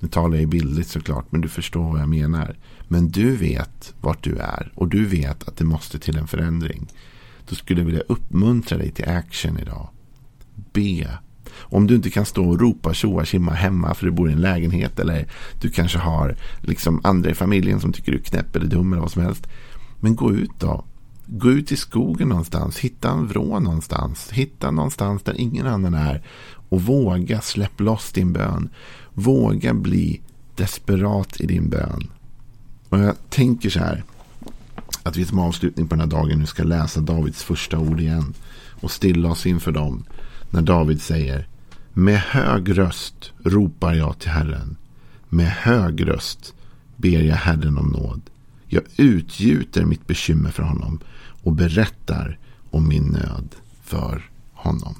Nu 0.00 0.08
talar 0.08 0.38
jag 0.38 0.48
bildligt 0.48 0.90
såklart, 0.90 1.32
men 1.32 1.40
du 1.40 1.48
förstår 1.48 1.92
vad 1.92 2.00
jag 2.00 2.08
menar. 2.08 2.56
Men 2.88 3.08
du 3.08 3.36
vet 3.36 3.94
vart 4.00 4.24
du 4.24 4.36
är 4.36 4.72
och 4.74 4.88
du 4.88 5.06
vet 5.06 5.48
att 5.48 5.56
det 5.56 5.64
måste 5.64 5.98
till 5.98 6.16
en 6.16 6.28
förändring. 6.28 6.86
Då 7.48 7.54
skulle 7.54 7.80
jag 7.80 7.86
vilja 7.86 8.02
uppmuntra 8.08 8.78
dig 8.78 8.90
till 8.90 9.08
action 9.08 9.58
idag. 9.58 9.88
Be 10.72 11.18
om 11.58 11.86
du 11.86 11.94
inte 11.94 12.10
kan 12.10 12.24
stå 12.24 12.48
och 12.48 12.60
ropa 12.60 12.94
tjoa 12.94 13.24
kimma 13.24 13.52
hemma 13.52 13.94
för 13.94 14.06
du 14.06 14.12
bor 14.12 14.30
i 14.30 14.32
en 14.32 14.40
lägenhet 14.40 14.98
eller 14.98 15.26
du 15.60 15.70
kanske 15.70 15.98
har 15.98 16.36
liksom 16.60 17.00
andra 17.04 17.30
i 17.30 17.34
familjen 17.34 17.80
som 17.80 17.92
tycker 17.92 18.12
du 18.12 18.18
är 18.18 18.22
knäpp 18.22 18.56
eller 18.56 18.66
dum 18.66 18.92
eller 18.92 19.02
vad 19.02 19.12
som 19.12 19.22
helst. 19.22 19.46
Men 20.00 20.16
gå 20.16 20.32
ut 20.32 20.50
då. 20.58 20.84
Gå 21.26 21.50
ut 21.50 21.72
i 21.72 21.76
skogen 21.76 22.28
någonstans. 22.28 22.78
Hitta 22.78 23.10
en 23.10 23.26
vrå 23.26 23.60
någonstans. 23.60 24.30
Hitta 24.32 24.70
någonstans 24.70 25.22
där 25.22 25.40
ingen 25.40 25.66
annan 25.66 25.94
är. 25.94 26.22
Och 26.68 26.82
våga 26.82 27.40
släpp 27.40 27.80
loss 27.80 28.12
din 28.12 28.32
bön. 28.32 28.68
Våga 29.14 29.74
bli 29.74 30.20
desperat 30.56 31.40
i 31.40 31.46
din 31.46 31.68
bön. 31.68 32.10
Och 32.88 32.98
jag 32.98 33.14
tänker 33.30 33.70
så 33.70 33.78
här. 33.78 34.04
Att 35.02 35.16
vi 35.16 35.24
som 35.24 35.38
avslutning 35.38 35.88
på 35.88 35.94
den 35.94 36.00
här 36.00 36.18
dagen 36.18 36.38
nu 36.38 36.46
ska 36.46 36.62
läsa 36.62 37.00
Davids 37.00 37.42
första 37.42 37.78
ord 37.78 38.00
igen. 38.00 38.34
och 38.80 38.90
stilla 38.90 39.30
oss 39.30 39.46
inför 39.46 39.72
dem. 39.72 40.04
När 40.56 40.62
David 40.62 41.02
säger 41.02 41.48
Med 41.92 42.18
hög 42.18 42.78
röst 42.78 43.32
ropar 43.44 43.94
jag 43.94 44.18
till 44.18 44.30
Herren. 44.30 44.76
Med 45.28 45.50
hög 45.50 46.08
röst 46.08 46.54
ber 46.96 47.20
jag 47.20 47.36
Herren 47.36 47.78
om 47.78 47.88
nåd. 47.88 48.20
Jag 48.66 48.82
utgjuter 48.96 49.84
mitt 49.84 50.06
bekymmer 50.06 50.50
för 50.50 50.62
honom 50.62 51.00
och 51.42 51.52
berättar 51.52 52.38
om 52.70 52.88
min 52.88 53.04
nöd 53.04 53.54
för 53.82 54.30
honom. 54.52 54.94